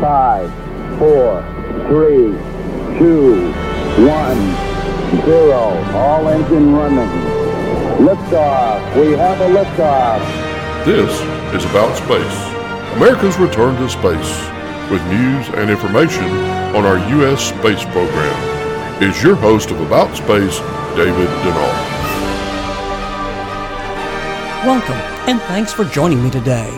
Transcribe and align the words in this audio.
Five, 0.00 0.48
four, 1.00 1.42
three, 1.88 2.30
two, 3.00 3.52
one, 4.06 4.38
zero. 5.24 5.74
All 5.92 6.28
engine 6.28 6.72
running. 6.72 7.08
Liftoff. 7.98 8.96
We 8.96 9.12
have 9.14 9.40
a 9.40 9.48
liftoff. 9.48 10.84
This 10.84 11.10
is 11.52 11.68
About 11.70 11.96
Space, 11.96 12.94
America's 12.94 13.36
return 13.38 13.74
to 13.74 13.88
space, 13.88 14.38
with 14.88 15.04
news 15.08 15.48
and 15.56 15.68
information 15.68 16.30
on 16.76 16.84
our 16.84 16.98
U.S. 17.16 17.48
space 17.48 17.82
program. 17.86 19.02
Is 19.02 19.20
your 19.20 19.34
host 19.34 19.72
of 19.72 19.80
About 19.80 20.16
Space, 20.16 20.60
David 20.94 21.28
Denard. 21.42 21.98
Welcome, 24.64 24.94
and 25.28 25.40
thanks 25.42 25.72
for 25.72 25.84
joining 25.84 26.22
me 26.22 26.30
today. 26.30 26.70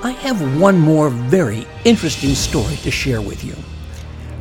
I 0.00 0.12
have 0.12 0.60
one 0.60 0.78
more 0.78 1.10
very 1.10 1.66
interesting 1.84 2.36
story 2.36 2.76
to 2.76 2.90
share 2.90 3.20
with 3.20 3.42
you. 3.42 3.56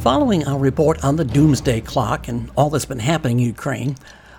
Following 0.02 0.46
our 0.48 0.60
report 0.60 1.04
on 1.04 1.16
the 1.16 1.26
doomsday 1.26 1.82
clock 1.82 2.28
and 2.28 2.52
all 2.56 2.70
that's 2.70 2.86
been 2.86 3.00
happening 3.00 3.40
in 3.40 3.48
Ukraine, 3.48 3.96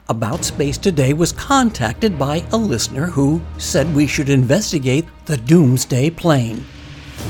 About 0.09 0.45
Space 0.45 0.79
Today 0.79 1.13
was 1.15 1.33
contacted 1.33 2.21
by 2.21 2.45
a 2.53 2.57
listener 2.57 3.07
who 3.07 3.43
said 3.59 3.93
we 3.93 4.07
should 4.07 4.29
investigate 4.29 5.07
the 5.25 5.37
doomsday 5.37 6.11
plane. 6.11 6.65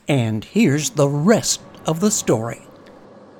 And 0.08 0.44
here's 0.44 0.90
the 0.90 1.08
rest 1.08 1.60
of 1.86 2.00
the 2.00 2.10
story 2.10 2.62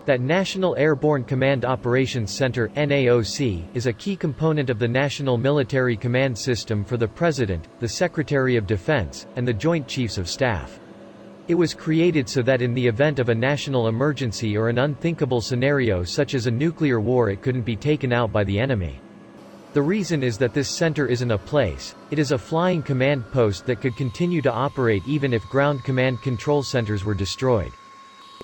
that 0.09 0.23
National 0.23 0.75
Airborne 0.77 1.23
Command 1.23 1.67
Operations 1.67 2.33
Center 2.33 2.69
NAOC, 2.69 3.63
is 3.75 3.87
a 3.87 3.93
key 3.93 4.17
component 4.17 4.71
of 4.71 4.79
the 4.79 4.89
National 4.89 5.37
Military 5.37 5.99
Command 5.99 6.39
System 6.39 6.83
for 6.83 6.97
the 6.97 7.07
President, 7.07 7.69
the 7.79 7.89
Secretary 7.91 8.57
of 8.57 8.67
Defense, 8.67 9.27
and 9.37 9.47
the 9.47 9.53
Joint 9.53 9.87
Chiefs 9.87 10.17
of 10.17 10.27
Staff. 10.27 10.81
It 11.47 11.57
was 11.57 11.75
created 11.75 12.27
so 12.27 12.41
that 12.41 12.63
in 12.63 12.73
the 12.73 12.87
event 12.87 13.19
of 13.19 13.29
a 13.29 13.35
national 13.35 13.89
emergency 13.89 14.57
or 14.57 14.71
an 14.71 14.79
unthinkable 14.79 15.43
scenario 15.43 16.05
such 16.05 16.33
as 16.33 16.47
a 16.47 16.51
nuclear 16.51 17.01
war 17.01 17.29
it 17.29 17.43
couldn't 17.43 17.67
be 17.67 17.77
taken 17.77 18.11
out 18.11 18.33
by 18.33 18.45
the 18.45 18.59
enemy. 18.59 19.03
The 19.75 19.83
reason 19.83 20.23
is 20.23 20.39
that 20.39 20.55
this 20.55 20.71
center 20.71 21.07
isn't 21.07 21.31
a 21.31 21.37
place, 21.37 21.95
it 22.11 22.19
is 22.19 22.33
a 22.33 22.39
flying 22.39 22.83
command 22.83 23.31
post 23.31 23.67
that 23.67 23.83
could 23.83 23.95
continue 23.95 24.41
to 24.41 24.51
operate 24.51 25.03
even 25.07 25.35
if 25.35 25.43
ground 25.51 25.85
command 25.85 26.23
control 26.23 26.63
centers 26.63 27.05
were 27.05 27.13
destroyed. 27.13 27.73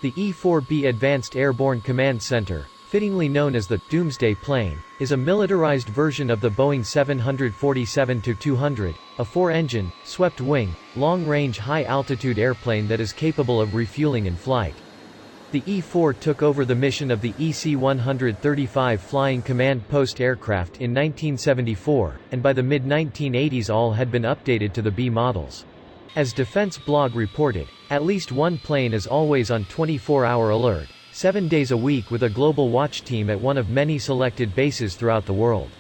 The 0.05 0.13
E-4B 0.17 0.89
Advanced 0.89 1.35
Airborne 1.35 1.81
Command 1.81 2.23
Center, 2.23 2.67
fittingly 2.91 3.27
known 3.27 3.57
as 3.57 3.67
the 3.67 3.81
Doomsday 3.89 4.35
Plane, 4.35 4.77
is 5.01 5.13
a 5.13 5.17
militarized 5.17 5.89
version 5.89 6.29
of 6.29 6.43
the 6.43 6.51
Boeing 6.51 6.83
747-200, 6.83 8.95
a 9.19 9.25
four-engine, 9.25 9.91
swept-wing, 10.05 10.77
long-range 10.95 11.57
high-altitude 11.57 12.39
airplane 12.39 12.87
that 12.87 13.01
is 13.01 13.15
capable 13.15 13.63
of 13.63 13.75
refueling 13.75 14.27
in 14.27 14.37
flight. 14.37 14.75
The 15.53 15.63
E-4 15.65 16.21
took 16.21 16.43
over 16.43 16.67
the 16.67 16.75
mission 16.75 17.11
of 17.11 17.23
the 17.23 17.33
EC-135 17.39 19.01
Flying 19.01 19.41
Command 19.41 19.89
Post 19.89 20.21
aircraft 20.21 20.83
in 20.83 20.91
1974, 20.91 22.21
and 22.33 22.43
by 22.43 22.53
the 22.53 22.63
mid-1980s 22.63 23.73
all 23.73 23.91
had 23.91 24.13
been 24.13 24.25
updated 24.25 24.75
to 24.75 24.83
the 24.83 24.91
B 24.91 25.09
models. 25.09 25.65
As 26.17 26.33
Defense 26.33 26.79
Blog 26.79 27.17
reported, 27.17 27.67
at 27.91 28.05
least 28.05 28.31
one 28.31 28.57
plane 28.57 28.95
is 28.95 29.09
always 29.09 29.51
on 29.51 29.65
24-hour 29.65 30.51
alert, 30.51 30.87
seven 31.11 31.49
days 31.49 31.73
a 31.73 31.77
week 31.77 32.13
with 32.13 32.23
a 32.23 32.31
global 32.31 32.69
watch 32.69 33.03
team 33.03 33.31
at 33.31 33.41
one 33.41 33.59
of 33.59 33.69
many 33.69 33.99
selected 33.99 34.55
bases 34.55 34.95
throughout 34.95 35.27
the 35.27 35.33
world. 35.33 35.71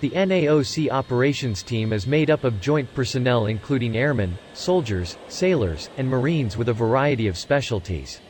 The 0.00 0.08
NAOC 0.08 0.90
operations 0.90 1.62
team 1.62 1.92
is 1.92 2.06
made 2.06 2.30
up 2.30 2.44
of 2.44 2.62
joint 2.62 2.88
personnel 2.94 3.44
including 3.44 3.98
airmen, 3.98 4.38
soldiers, 4.54 5.18
sailors, 5.28 5.90
and 5.98 6.08
marines 6.08 6.56
with 6.56 6.70
a 6.70 6.72
variety 6.72 7.28
of 7.28 7.36
specialties. 7.36 8.22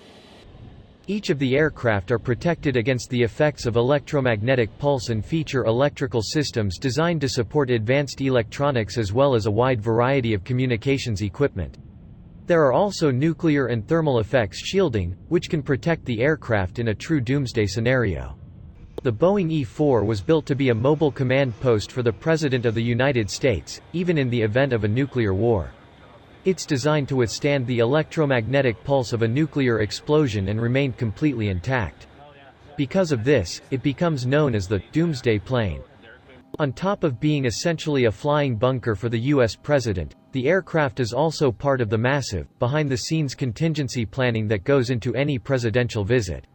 Each 1.11 1.31
of 1.31 1.39
the 1.39 1.57
aircraft 1.57 2.11
are 2.11 2.19
protected 2.19 2.77
against 2.77 3.09
the 3.09 3.23
effects 3.23 3.65
of 3.65 3.77
electromagnetic 3.77 4.69
pulse 4.79 5.09
and 5.09 5.25
feature 5.25 5.65
electrical 5.65 6.21
systems 6.21 6.77
designed 6.77 7.23
to 7.23 7.31
support 7.31 7.71
advanced 7.71 8.21
electronics 8.21 8.99
as 8.99 9.11
well 9.11 9.35
as 9.35 9.47
a 9.47 9.51
wide 9.51 9.81
variety 9.81 10.35
of 10.35 10.45
communications 10.45 11.23
equipment. 11.23 11.79
There 12.47 12.63
are 12.63 12.75
also 12.75 13.11
nuclear 13.11 13.69
and 13.69 13.89
thermal 13.89 14.19
effects 14.19 14.59
shielding, 14.59 15.17
which 15.29 15.49
can 15.49 15.63
protect 15.63 16.05
the 16.05 16.21
aircraft 16.21 16.79
in 16.79 16.89
a 16.89 16.95
true 16.95 17.23
doomsday 17.23 17.65
scenario. 17.65 18.37
The 19.03 19.13
Boeing 19.13 19.51
E-4 19.51 20.05
was 20.05 20.21
built 20.21 20.45
to 20.45 20.55
be 20.55 20.69
a 20.69 20.75
mobile 20.75 21.11
command 21.11 21.59
post 21.61 21.91
for 21.91 22.03
the 22.03 22.13
President 22.13 22.67
of 22.67 22.75
the 22.75 22.83
United 22.83 23.31
States, 23.31 23.81
even 23.95 24.19
in 24.19 24.29
the 24.29 24.43
event 24.43 24.75
of 24.75 24.85
a 24.85 24.89
nuclear 24.89 25.33
war. 25.33 25.71
It's 26.49 26.65
designed 26.65 27.09
to 27.09 27.17
withstand 27.17 27.67
the 27.67 27.81
electromagnetic 27.81 28.83
pulse 28.83 29.13
of 29.13 29.21
a 29.21 29.29
nuclear 29.29 29.81
explosion 29.81 30.49
and 30.49 30.59
remain 30.59 30.95
completely 30.95 31.51
intact. 31.51 32.07
Because 32.75 33.13
of 33.13 33.23
this, 33.23 33.61
it 33.71 33.83
becomes 33.83 34.25
known 34.25 34.55
as 34.55 34.67
the 34.67 34.83
Doomsday 34.93 35.41
Plane. 35.41 35.83
On 36.59 36.73
top 36.73 37.05
of 37.05 37.21
being 37.21 37.45
essentially 37.45 38.07
a 38.07 38.11
flying 38.11 38.57
bunker 38.57 38.95
for 38.95 39.11
the 39.11 39.21
US 39.35 39.57
president, 39.57 40.15
the 40.33 40.49
aircraft 40.49 41.01
is 41.01 41.13
also 41.13 41.53
part 41.53 41.83
of 41.83 41.91
the 41.91 41.99
massive, 41.99 42.47
behind-the-scenes 42.59 43.35
contingency 43.35 44.07
planning 44.07 44.49
that 44.49 44.65
goes 44.65 44.89
into 44.89 45.15
any 45.15 45.39
presidential 45.39 46.03
visit. 46.03 46.47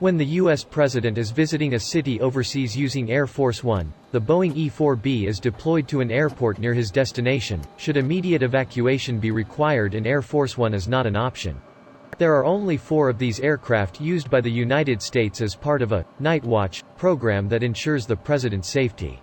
When 0.00 0.16
the 0.16 0.26
U.S. 0.26 0.62
President 0.62 1.18
is 1.18 1.32
visiting 1.32 1.74
a 1.74 1.80
city 1.80 2.20
overseas 2.20 2.76
using 2.76 3.10
Air 3.10 3.26
Force 3.26 3.64
One, 3.64 3.92
the 4.12 4.20
Boeing 4.20 4.54
E-4B 4.54 5.26
is 5.26 5.40
deployed 5.40 5.88
to 5.88 6.00
an 6.00 6.12
airport 6.12 6.60
near 6.60 6.72
his 6.72 6.92
destination, 6.92 7.60
should 7.78 7.96
immediate 7.96 8.44
evacuation 8.44 9.18
be 9.18 9.32
required 9.32 9.94
and 9.94 10.06
Air 10.06 10.22
Force 10.22 10.56
One 10.56 10.72
is 10.72 10.86
not 10.86 11.04
an 11.04 11.16
option. 11.16 11.60
There 12.16 12.32
are 12.36 12.44
only 12.44 12.76
four 12.76 13.08
of 13.08 13.18
these 13.18 13.40
aircraft 13.40 14.00
used 14.00 14.30
by 14.30 14.40
the 14.40 14.48
United 14.48 15.02
States 15.02 15.40
as 15.40 15.56
part 15.56 15.82
of 15.82 15.90
a 15.90 16.06
«Night 16.20 16.44
Watch» 16.44 16.84
program 16.96 17.48
that 17.48 17.64
ensures 17.64 18.06
the 18.06 18.14
President's 18.14 18.68
safety. 18.68 19.20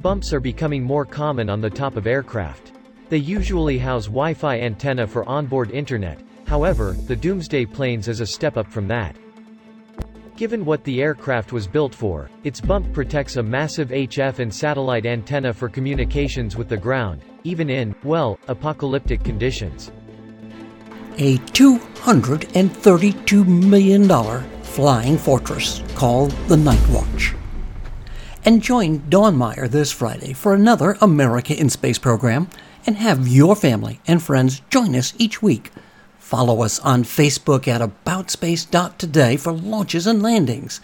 Bumps 0.00 0.32
are 0.32 0.40
becoming 0.40 0.82
more 0.82 1.04
common 1.04 1.48
on 1.48 1.60
the 1.60 1.70
top 1.70 1.96
of 1.96 2.08
aircraft. 2.08 2.72
They 3.10 3.18
usually 3.18 3.78
house 3.78 4.06
Wi-Fi 4.06 4.58
antenna 4.58 5.06
for 5.06 5.24
onboard 5.28 5.70
internet, 5.70 6.20
however, 6.48 6.96
the 7.06 7.14
Doomsday 7.14 7.66
planes 7.66 8.08
is 8.08 8.18
a 8.18 8.26
step 8.26 8.56
up 8.56 8.66
from 8.72 8.88
that. 8.88 9.16
Given 10.36 10.64
what 10.64 10.82
the 10.82 11.00
aircraft 11.00 11.52
was 11.52 11.68
built 11.68 11.94
for, 11.94 12.28
its 12.42 12.60
bump 12.60 12.92
protects 12.92 13.36
a 13.36 13.42
massive 13.42 13.90
HF 13.90 14.40
and 14.40 14.52
satellite 14.52 15.06
antenna 15.06 15.54
for 15.54 15.68
communications 15.68 16.56
with 16.56 16.68
the 16.68 16.76
ground, 16.76 17.22
even 17.44 17.70
in, 17.70 17.94
well, 18.02 18.40
apocalyptic 18.48 19.22
conditions. 19.22 19.92
a 21.18 21.38
$232 21.38 23.46
million 23.46 24.08
flying 24.62 25.16
fortress 25.16 25.82
called 25.94 26.32
the 26.48 26.56
Night 26.56 26.84
Watch. 26.88 27.34
And 28.44 28.60
join 28.60 29.08
Dawn 29.08 29.36
Meyer 29.36 29.68
this 29.68 29.92
Friday 29.92 30.32
for 30.32 30.54
another 30.54 30.96
America 31.00 31.56
in 31.56 31.70
Space 31.70 31.98
program 31.98 32.48
and 32.86 32.96
have 32.96 33.28
your 33.28 33.54
family 33.54 34.00
and 34.06 34.22
friends 34.22 34.60
join 34.70 34.96
us 34.96 35.14
each 35.16 35.40
week. 35.40 35.70
Follow 36.24 36.62
us 36.62 36.78
on 36.78 37.04
Facebook 37.04 37.68
at 37.68 37.82
AboutSpace.today 37.82 39.36
for 39.36 39.52
launches 39.52 40.06
and 40.06 40.22
landings. 40.22 40.80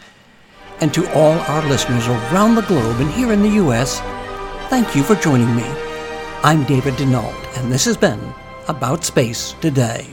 And 0.82 0.92
to 0.92 1.10
all 1.14 1.38
our 1.38 1.66
listeners 1.66 2.06
around 2.06 2.56
the 2.56 2.62
globe 2.62 3.00
and 3.00 3.10
here 3.12 3.32
in 3.32 3.40
the 3.40 3.56
U.S., 3.64 4.00
thank 4.68 4.94
you 4.94 5.02
for 5.02 5.14
joining 5.14 5.56
me. 5.56 5.64
I'm 6.44 6.64
David 6.64 6.92
Denault, 6.96 7.34
and 7.56 7.72
this 7.72 7.86
has 7.86 7.96
been 7.96 8.20
About 8.68 9.02
Space 9.02 9.54
Today. 9.62 10.06